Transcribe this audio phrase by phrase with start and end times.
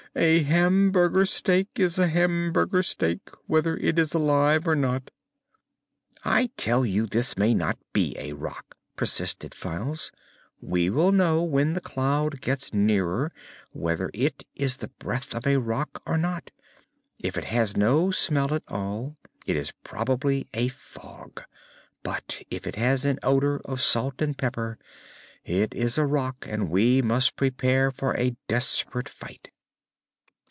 [0.13, 5.09] "A hamburger steak is a hamburger steak, whether it is alive or not!"
[6.25, 10.11] "I tell you, this may not be a Rak," persisted Files.
[10.59, 13.31] "We will know, when the cloud gets nearer,
[13.71, 16.51] whether it is the breath of a Rak or not.
[17.17, 19.15] If it has no smell at all,
[19.47, 21.43] it is probably a fog;
[22.03, 24.77] but if it has an odor of salt and pepper,
[25.45, 29.51] it is a Rak and we must prepare for a desperate fight."